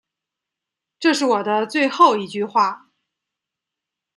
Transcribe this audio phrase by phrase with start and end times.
[0.99, 2.89] 这是我的最后一句话